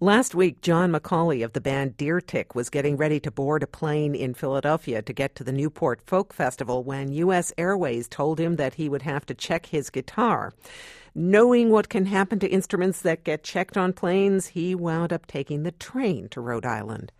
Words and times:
Last 0.00 0.34
week, 0.34 0.60
John 0.60 0.90
McCauley 0.90 1.44
of 1.44 1.52
the 1.52 1.60
band 1.60 1.96
Deer 1.96 2.20
Tick 2.20 2.56
was 2.56 2.68
getting 2.68 2.96
ready 2.96 3.20
to 3.20 3.30
board 3.30 3.62
a 3.62 3.68
plane 3.68 4.16
in 4.16 4.34
Philadelphia 4.34 5.02
to 5.02 5.12
get 5.12 5.36
to 5.36 5.44
the 5.44 5.52
Newport 5.52 6.02
Folk 6.02 6.32
Festival 6.32 6.82
when 6.82 7.12
U.S. 7.12 7.52
Airways 7.56 8.08
told 8.08 8.40
him 8.40 8.56
that 8.56 8.74
he 8.74 8.88
would 8.88 9.02
have 9.02 9.24
to 9.26 9.34
check 9.34 9.66
his 9.66 9.90
guitar. 9.90 10.52
Knowing 11.14 11.70
what 11.70 11.88
can 11.88 12.06
happen 12.06 12.40
to 12.40 12.48
instruments 12.48 13.02
that 13.02 13.22
get 13.22 13.44
checked 13.44 13.76
on 13.76 13.92
planes, 13.92 14.48
he 14.48 14.74
wound 14.74 15.12
up 15.12 15.26
taking 15.26 15.62
the 15.62 15.70
train 15.70 16.28
to 16.30 16.40
Rhode 16.40 16.66
Island. 16.66 17.12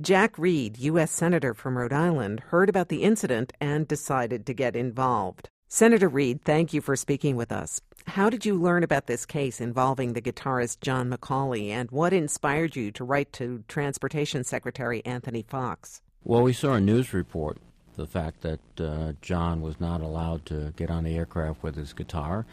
Jack 0.00 0.38
Reed, 0.38 0.78
U.S. 0.78 1.10
Senator 1.10 1.52
from 1.52 1.76
Rhode 1.76 1.92
Island, 1.92 2.40
heard 2.48 2.70
about 2.70 2.88
the 2.88 3.02
incident 3.02 3.52
and 3.60 3.86
decided 3.86 4.46
to 4.46 4.54
get 4.54 4.74
involved. 4.74 5.50
Senator 5.76 6.08
Reed, 6.08 6.42
thank 6.42 6.72
you 6.72 6.80
for 6.80 6.96
speaking 6.96 7.36
with 7.36 7.52
us. 7.52 7.82
How 8.06 8.30
did 8.30 8.46
you 8.46 8.58
learn 8.58 8.82
about 8.82 9.08
this 9.08 9.26
case 9.26 9.60
involving 9.60 10.14
the 10.14 10.22
guitarist 10.22 10.80
John 10.80 11.10
McCauley, 11.10 11.68
and 11.68 11.90
what 11.90 12.14
inspired 12.14 12.74
you 12.74 12.90
to 12.92 13.04
write 13.04 13.30
to 13.34 13.62
Transportation 13.68 14.42
Secretary 14.42 15.04
Anthony 15.04 15.44
Foxx? 15.46 16.00
Well, 16.24 16.42
we 16.42 16.54
saw 16.54 16.72
a 16.72 16.80
news 16.80 17.12
report 17.12 17.58
the 17.96 18.06
fact 18.06 18.40
that 18.40 18.60
uh, 18.80 19.12
John 19.20 19.60
was 19.60 19.78
not 19.78 20.00
allowed 20.00 20.46
to 20.46 20.72
get 20.76 20.90
on 20.90 21.04
the 21.04 21.14
aircraft 21.14 21.62
with 21.62 21.76
his 21.76 21.92
guitar, 21.92 22.46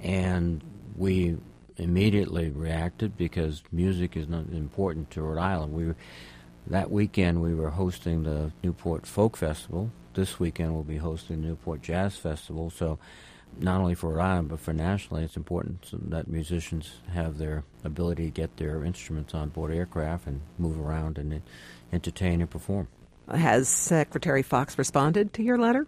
and 0.00 0.64
we 0.96 1.36
immediately 1.76 2.48
reacted 2.48 3.18
because 3.18 3.62
music 3.70 4.16
is 4.16 4.28
not 4.28 4.46
important 4.46 5.10
to 5.10 5.20
Rhode 5.20 5.38
Island. 5.38 5.74
We 5.74 5.92
that 6.66 6.90
weekend 6.90 7.42
we 7.42 7.54
were 7.54 7.70
hosting 7.70 8.22
the 8.22 8.52
Newport 8.62 9.06
Folk 9.06 9.36
Festival. 9.36 9.90
This 10.14 10.38
weekend 10.38 10.74
we'll 10.74 10.84
be 10.84 10.98
hosting 10.98 11.40
the 11.40 11.48
Newport 11.48 11.82
Jazz 11.82 12.16
Festival. 12.16 12.70
So 12.70 12.98
not 13.58 13.80
only 13.80 13.94
for 13.94 14.14
Rhode 14.14 14.22
Island 14.22 14.48
but 14.48 14.60
for 14.60 14.72
nationally, 14.72 15.24
it's 15.24 15.36
important 15.36 15.88
that 16.10 16.28
musicians 16.28 16.92
have 17.12 17.38
their 17.38 17.64
ability 17.84 18.26
to 18.26 18.30
get 18.30 18.56
their 18.56 18.84
instruments 18.84 19.34
on 19.34 19.50
board 19.50 19.72
aircraft 19.72 20.26
and 20.26 20.40
move 20.58 20.78
around 20.78 21.18
and 21.18 21.42
entertain 21.92 22.40
and 22.40 22.50
perform. 22.50 22.88
Has 23.30 23.68
Secretary 23.68 24.42
Foxx 24.42 24.76
responded 24.78 25.32
to 25.34 25.42
your 25.42 25.58
letter? 25.58 25.86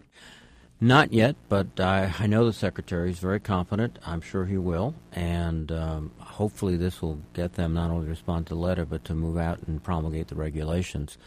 Not 0.85 1.13
yet, 1.13 1.35
but 1.49 1.79
I, 1.79 2.13
I 2.19 2.27
know 2.27 2.45
the 2.45 2.53
secretary 2.53 3.09
is 3.09 3.17
very 3.17 3.39
confident. 3.39 3.97
I'm 4.05 4.21
sure 4.21 4.45
he 4.45 4.59
will, 4.59 4.93
and 5.11 5.71
um, 5.71 6.11
hopefully 6.19 6.77
this 6.77 7.01
will 7.01 7.21
get 7.33 7.53
them 7.53 7.73
not 7.73 7.89
only 7.89 8.05
to 8.05 8.11
respond 8.11 8.45
to 8.45 8.53
the 8.53 8.59
letter, 8.59 8.85
but 8.85 9.03
to 9.05 9.15
move 9.15 9.35
out 9.35 9.61
and 9.65 9.83
promulgate 9.83 10.27
the 10.27 10.35
regulations 10.35 11.17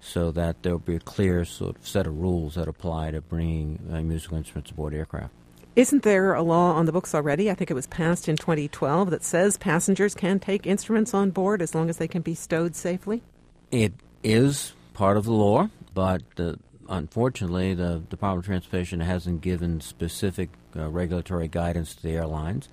so 0.00 0.32
that 0.32 0.64
there 0.64 0.72
will 0.72 0.80
be 0.80 0.96
a 0.96 1.00
clear 1.00 1.44
sort 1.44 1.76
of 1.76 1.86
set 1.86 2.08
of 2.08 2.18
rules 2.18 2.56
that 2.56 2.66
apply 2.66 3.12
to 3.12 3.20
bringing 3.20 3.78
uh, 3.92 4.00
musical 4.00 4.36
instruments 4.36 4.72
aboard 4.72 4.92
aircraft. 4.92 5.32
Isn't 5.76 6.02
there 6.02 6.34
a 6.34 6.42
law 6.42 6.72
on 6.72 6.86
the 6.86 6.92
books 6.92 7.14
already? 7.14 7.48
I 7.48 7.54
think 7.54 7.70
it 7.70 7.74
was 7.74 7.86
passed 7.86 8.28
in 8.28 8.34
2012 8.34 9.10
that 9.10 9.22
says 9.22 9.56
passengers 9.56 10.16
can 10.16 10.40
take 10.40 10.66
instruments 10.66 11.14
on 11.14 11.30
board 11.30 11.62
as 11.62 11.72
long 11.72 11.88
as 11.88 11.98
they 11.98 12.08
can 12.08 12.22
be 12.22 12.34
stowed 12.34 12.74
safely? 12.74 13.22
It 13.70 13.92
is 14.24 14.72
part 14.92 15.16
of 15.16 15.24
the 15.24 15.32
law, 15.32 15.70
but 15.94 16.22
uh, 16.36 16.54
unfortunately, 16.88 17.74
the 17.74 18.02
Department 18.08 18.44
of 18.44 18.46
Transportation 18.46 19.00
hasn't 19.00 19.40
given 19.40 19.80
specific 19.80 20.50
uh, 20.76 20.88
regulatory 20.88 21.48
guidance 21.48 21.94
to 21.94 22.02
the 22.02 22.12
airlines, 22.12 22.68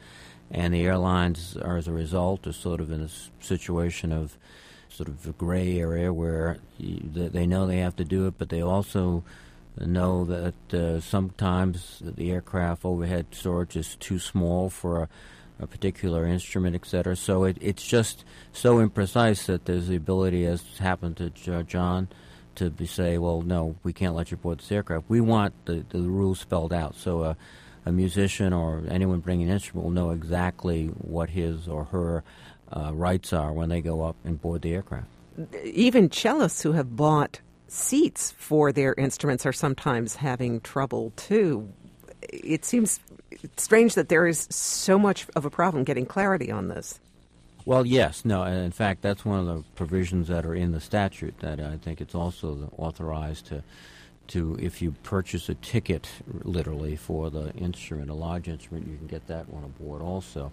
and 0.50 0.74
the 0.74 0.84
airlines 0.86 1.58
are, 1.58 1.78
as 1.78 1.88
a 1.88 1.92
result, 1.92 2.46
are 2.48 2.54
sort 2.54 2.82
of 2.82 2.92
in 2.92 3.02
a 3.02 3.10
situation 3.44 4.12
of 4.12 4.38
sort 4.90 5.08
of 5.08 5.26
a 5.26 5.32
gray 5.32 5.80
area 5.80 6.12
where 6.12 6.58
they 6.80 7.48
know 7.48 7.66
they 7.66 7.78
have 7.78 7.96
to 7.96 8.04
do 8.04 8.28
it, 8.28 8.36
but 8.38 8.50
they 8.50 8.62
also 8.62 9.24
know 9.80 10.26
that 10.26 10.74
uh, 10.74 11.00
sometimes 11.00 12.02
the 12.04 12.32
aircraft 12.32 12.84
overhead 12.84 13.28
storage 13.32 13.76
is 13.78 13.96
too 13.96 14.20
small 14.20 14.70
for 14.70 15.04
a, 15.04 15.10
a 15.60 15.68
particular 15.68 16.26
instrument, 16.26 16.76
etc. 16.76 17.16
So 17.16 17.46
it, 17.46 17.58
it's 17.62 17.86
just 17.86 18.26
so 18.52 18.86
imprecise 18.86 19.46
that 19.46 19.66
there's 19.66 19.88
the 19.88 19.96
ability, 19.96 20.46
as 20.46 20.78
happened 20.80 21.18
to 21.18 21.64
John, 21.64 22.10
to 22.56 22.70
be 22.70 22.86
say, 22.86 23.18
well, 23.18 23.42
no, 23.42 23.76
we 23.84 23.94
can't 23.94 24.16
let 24.16 24.32
you 24.32 24.38
board 24.38 24.60
this 24.60 24.72
aircraft. 24.72 25.06
We 25.10 25.22
want 25.22 25.54
the, 25.66 25.86
the 25.90 26.02
rules 26.02 26.40
spelled 26.40 26.74
out. 26.74 26.96
So 26.96 27.24
a, 27.24 27.38
a 27.86 27.92
musician 27.92 28.54
or 28.54 28.84
anyone 28.90 29.20
bringing 29.20 29.48
an 29.48 29.54
instrument 29.54 29.86
will 29.86 29.92
know 29.92 30.12
exactly 30.12 30.88
what 30.88 31.30
his 31.30 31.68
or 31.68 31.86
her 31.86 32.24
uh, 32.76 32.94
rights 32.94 33.34
are 33.34 33.52
when 33.52 33.70
they 33.70 33.82
go 33.82 34.04
up 34.04 34.16
and 34.24 34.42
board 34.42 34.62
the 34.62 34.74
aircraft. 34.74 35.08
Even 35.64 36.10
cellists 36.10 36.62
who 36.62 36.74
have 36.74 36.96
bought 36.96 37.40
seats 37.68 38.32
for 38.32 38.72
their 38.72 38.94
instruments 38.96 39.46
are 39.46 39.54
sometimes 39.54 40.16
having 40.16 40.60
trouble 40.62 41.14
too. 41.16 41.68
It 42.22 42.66
seems 42.66 43.00
strange 43.58 43.96
that 43.96 44.10
there 44.10 44.28
is 44.28 44.48
so 44.52 45.00
much 45.00 45.26
of 45.36 45.46
a 45.46 45.50
problem 45.50 45.84
getting 45.84 46.06
clarity 46.06 46.52
on 46.52 46.68
this. 46.68 47.00
Well, 47.66 47.86
yes, 47.86 48.26
no, 48.26 48.44
and 48.44 48.58
in 48.66 48.72
fact, 48.72 49.02
that's 49.02 49.24
one 49.24 49.40
of 49.40 49.46
the 49.46 49.64
provisions 49.76 50.28
that 50.30 50.46
are 50.46 50.56
in 50.56 50.72
the 50.72 50.80
statute 50.80 51.38
that 51.40 51.60
uh, 51.60 51.70
I 51.70 51.78
think 51.78 52.02
it's 52.02 52.16
also 52.16 52.72
authorized 52.78 53.48
to, 53.48 53.64
to 54.32 54.58
if 54.60 54.82
you 54.82 54.92
purchase 55.04 55.50
a 55.50 55.56
ticket, 55.56 56.10
literally 56.44 56.96
for 56.96 57.30
the 57.30 57.54
instrument, 57.56 58.10
a 58.10 58.14
large 58.14 58.48
instrument, 58.48 58.88
you 58.88 58.98
can 58.98 59.08
get 59.08 59.28
that 59.28 59.50
one 59.50 59.64
aboard 59.64 60.02
also, 60.02 60.52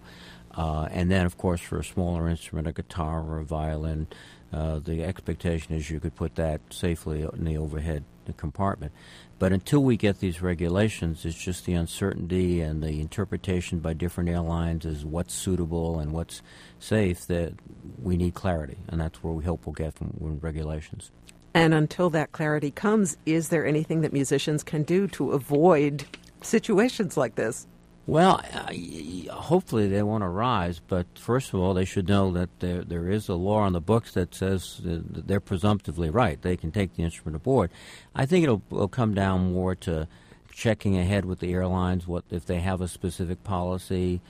uh, 0.55 0.87
and 0.91 1.09
then 1.11 1.25
of 1.25 1.37
course 1.37 1.61
for 1.61 1.79
a 1.79 1.83
smaller 1.83 2.27
instrument, 2.29 2.67
a 2.67 2.71
guitar 2.71 3.21
or 3.21 3.39
a 3.39 3.45
violin, 3.45 4.07
uh, 4.51 4.79
the 4.79 5.03
expectation 5.03 5.75
is 5.75 5.89
you 5.89 5.99
could 5.99 6.15
put 6.15 6.35
that 6.35 6.61
safely 6.69 7.21
in 7.21 7.45
the 7.45 7.57
overhead 7.57 8.03
compartment. 8.37 8.91
But 9.37 9.53
until 9.53 9.83
we 9.83 9.95
get 9.95 10.19
these 10.19 10.41
regulations, 10.41 11.25
it's 11.25 11.37
just 11.37 11.65
the 11.65 11.73
uncertainty 11.73 12.61
and 12.61 12.83
the 12.83 12.99
interpretation 12.99 13.79
by 13.79 13.93
different 13.93 14.29
airlines 14.29 14.85
as 14.85 15.05
what's 15.05 15.33
suitable 15.33 15.99
and 15.99 16.11
what's 16.11 16.41
safe 16.79 17.25
that 17.27 17.53
we 18.01 18.17
need 18.17 18.33
clarity, 18.33 18.77
and 18.87 18.99
that's 18.99 19.23
where 19.23 19.33
we 19.33 19.45
hope 19.45 19.65
we'll 19.65 19.73
get 19.73 19.93
from 19.93 20.13
regulations. 20.41 21.11
And 21.53 21.73
until 21.73 22.09
that 22.11 22.31
clarity 22.31 22.71
comes, 22.71 23.17
is 23.25 23.49
there 23.49 23.65
anything 23.65 24.01
that 24.01 24.13
musicians 24.13 24.63
can 24.63 24.83
do 24.83 25.07
to 25.09 25.31
avoid 25.31 26.05
situations 26.41 27.17
like 27.17 27.35
this? 27.35 27.67
Well, 28.05 28.41
uh, 28.53 29.31
hopefully 29.31 29.87
they 29.87 30.01
won't 30.01 30.23
arise, 30.23 30.79
but 30.79 31.05
first 31.15 31.53
of 31.53 31.59
all, 31.59 31.75
they 31.75 31.85
should 31.85 32.07
know 32.07 32.31
that 32.31 32.49
there 32.59 32.83
there 32.83 33.07
is 33.07 33.29
a 33.29 33.35
law 33.35 33.59
on 33.59 33.73
the 33.73 33.81
books 33.81 34.13
that 34.13 34.33
says 34.33 34.81
that 34.83 35.27
they're 35.27 35.39
presumptively 35.39 36.09
right. 36.09 36.41
They 36.41 36.57
can 36.57 36.71
take 36.71 36.95
the 36.95 37.03
instrument 37.03 37.35
aboard. 37.35 37.69
I 38.15 38.25
think 38.25 38.43
it'll, 38.43 38.63
it'll 38.71 38.87
come 38.87 39.13
down 39.13 39.53
more 39.53 39.75
to 39.75 40.07
checking 40.51 40.97
ahead 40.97 41.25
with 41.25 41.39
the 41.39 41.53
airlines 41.53 42.07
what 42.07 42.23
if 42.31 42.47
they 42.47 42.61
have 42.61 42.81
a 42.81 42.87
specific 42.87 43.43
policy, 43.43 44.21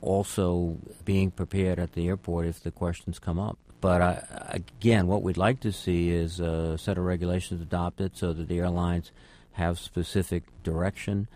also 0.00 0.76
being 1.04 1.30
prepared 1.30 1.78
at 1.78 1.92
the 1.92 2.08
airport 2.08 2.46
if 2.46 2.60
the 2.60 2.72
questions 2.72 3.20
come 3.20 3.38
up. 3.38 3.56
But 3.80 4.00
uh, 4.00 4.20
again, 4.48 5.06
what 5.06 5.22
we'd 5.22 5.36
like 5.36 5.60
to 5.60 5.72
see 5.72 6.10
is 6.10 6.40
a 6.40 6.76
set 6.78 6.98
of 6.98 7.04
regulations 7.04 7.60
adopted 7.60 8.16
so 8.16 8.32
that 8.32 8.48
the 8.48 8.58
airlines 8.58 9.12
have 9.52 9.78
specific 9.78 10.44
direction 10.62 11.28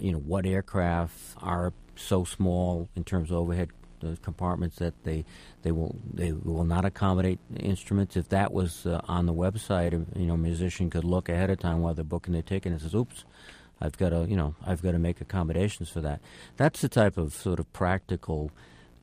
you 0.00 0.12
know 0.12 0.18
what 0.18 0.46
aircraft 0.46 1.14
are 1.38 1.72
so 1.96 2.24
small 2.24 2.88
in 2.94 3.04
terms 3.04 3.30
of 3.30 3.36
overhead 3.36 3.70
uh, 4.02 4.14
compartments 4.22 4.76
that 4.76 4.94
they 5.04 5.24
they 5.62 5.72
will 5.72 5.96
they 6.12 6.32
will 6.32 6.64
not 6.64 6.84
accommodate 6.84 7.38
instruments. 7.58 8.16
If 8.16 8.28
that 8.28 8.52
was 8.52 8.86
uh, 8.86 9.00
on 9.08 9.26
the 9.26 9.34
website, 9.34 9.92
you 10.16 10.26
know, 10.26 10.34
a 10.34 10.38
musician 10.38 10.90
could 10.90 11.04
look 11.04 11.28
ahead 11.28 11.50
of 11.50 11.58
time 11.58 11.80
while 11.80 11.94
they're 11.94 12.04
booking 12.04 12.32
their 12.32 12.42
ticket 12.42 12.72
and 12.72 12.80
says, 12.80 12.94
"Oops, 12.94 13.24
I've 13.80 13.96
got 13.98 14.10
to 14.10 14.26
you 14.28 14.36
know 14.36 14.54
I've 14.64 14.82
got 14.82 14.92
to 14.92 14.98
make 14.98 15.20
accommodations 15.20 15.88
for 15.88 16.00
that." 16.02 16.20
That's 16.56 16.80
the 16.80 16.88
type 16.88 17.16
of 17.18 17.34
sort 17.34 17.58
of 17.58 17.72
practical 17.72 18.52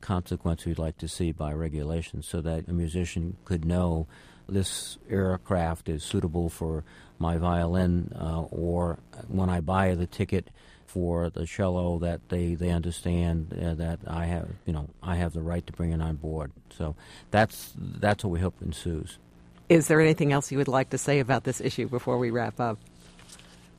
consequence 0.00 0.64
we'd 0.64 0.78
like 0.78 0.98
to 0.98 1.08
see 1.08 1.32
by 1.32 1.52
regulation, 1.52 2.22
so 2.22 2.40
that 2.40 2.68
a 2.68 2.72
musician 2.72 3.36
could 3.44 3.64
know 3.64 4.06
this 4.48 4.98
aircraft 5.10 5.88
is 5.88 6.02
suitable 6.04 6.48
for 6.48 6.84
my 7.18 7.36
violin, 7.36 8.12
uh, 8.18 8.42
or 8.42 8.98
when 9.28 9.48
I 9.48 9.60
buy 9.60 9.94
the 9.94 10.06
ticket 10.06 10.48
for 10.86 11.30
the 11.30 11.46
cello, 11.46 11.98
that 11.98 12.28
they 12.28 12.54
they 12.54 12.70
understand 12.70 13.52
uh, 13.52 13.74
that 13.74 14.00
I 14.06 14.26
have 14.26 14.48
you 14.64 14.72
know 14.72 14.88
I 15.02 15.16
have 15.16 15.32
the 15.32 15.42
right 15.42 15.66
to 15.66 15.72
bring 15.72 15.92
it 15.92 16.00
on 16.00 16.16
board. 16.16 16.52
So 16.70 16.94
that's 17.30 17.72
that's 17.76 18.24
what 18.24 18.30
we 18.30 18.40
hope 18.40 18.54
ensues. 18.62 19.18
Is 19.68 19.88
there 19.88 20.00
anything 20.00 20.32
else 20.32 20.52
you 20.52 20.58
would 20.58 20.68
like 20.68 20.90
to 20.90 20.98
say 20.98 21.18
about 21.18 21.42
this 21.42 21.60
issue 21.60 21.88
before 21.88 22.18
we 22.18 22.30
wrap 22.30 22.60
up? 22.60 22.78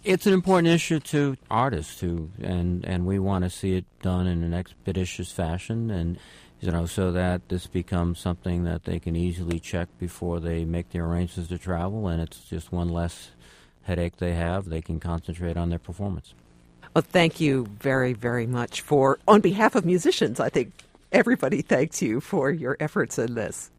It's 0.03 0.25
an 0.25 0.33
important 0.33 0.67
issue 0.67 0.99
to 0.99 1.35
artists 1.51 1.99
too, 1.99 2.31
and 2.41 2.85
and 2.85 3.05
we 3.05 3.19
want 3.19 3.43
to 3.43 3.49
see 3.49 3.75
it 3.75 3.85
done 4.01 4.27
in 4.27 4.43
an 4.43 4.53
expeditious 4.53 5.31
fashion 5.31 5.89
and 5.91 6.17
you 6.59 6.71
know, 6.71 6.85
so 6.85 7.11
that 7.11 7.49
this 7.49 7.67
becomes 7.67 8.19
something 8.19 8.63
that 8.63 8.85
they 8.85 8.99
can 8.99 9.15
easily 9.15 9.59
check 9.59 9.87
before 9.99 10.39
they 10.39 10.65
make 10.65 10.89
their 10.89 11.05
arrangements 11.05 11.49
to 11.49 11.57
travel, 11.57 12.07
and 12.07 12.21
it's 12.21 12.39
just 12.45 12.71
one 12.71 12.89
less 12.89 13.31
headache 13.83 14.17
they 14.17 14.33
have. 14.33 14.65
They 14.65 14.81
can 14.81 14.99
concentrate 14.99 15.55
on 15.55 15.69
their 15.69 15.79
performance. 15.79 16.33
Well, 16.93 17.03
thank 17.07 17.39
you 17.39 17.67
very, 17.79 18.13
very 18.13 18.47
much 18.47 18.81
for, 18.81 19.19
on 19.27 19.41
behalf 19.41 19.75
of 19.75 19.85
musicians, 19.85 20.39
I 20.39 20.49
think 20.49 20.73
everybody 21.11 21.61
thanks 21.61 22.01
you 22.01 22.19
for 22.19 22.49
your 22.49 22.75
efforts 22.79 23.19
in 23.19 23.35
this. 23.35 23.69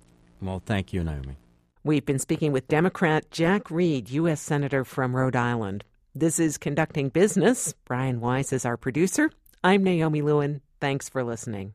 Well, 0.41 0.63
thank 0.65 0.93
you, 0.93 1.03
Naomi. 1.03 1.37
We've 1.83 2.07
been 2.07 2.21
speaking 2.21 2.53
with 2.53 2.69
Democrat 2.69 3.31
Jack 3.31 3.71
Reed, 3.71 4.09
U.S. 4.11 4.41
Senator 4.41 4.85
from 4.85 5.17
Rhode 5.17 5.35
Island. 5.35 5.85
This 6.19 6.41
is 6.41 6.59
Conducting 6.59 7.11
Business. 7.11 7.75
Brian 7.85 8.19
Weiss 8.19 8.53
is 8.53 8.65
our 8.65 8.77
producer. 8.77 9.31
I'm 9.63 9.85
Naomi 9.85 10.21
Lewin. 10.21 10.63
Thanks 10.81 11.09
for 11.09 11.23
listening. 11.23 11.75